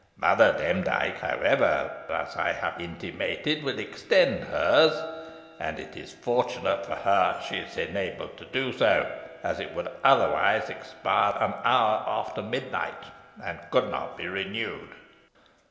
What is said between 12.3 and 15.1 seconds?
midnight, and could not be renewed."